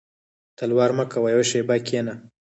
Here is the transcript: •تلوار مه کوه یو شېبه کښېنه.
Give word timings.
•تلوار 0.57 0.91
مه 0.97 1.05
کوه 1.11 1.29
یو 1.35 1.43
شېبه 1.49 1.75
کښېنه. 1.85 2.13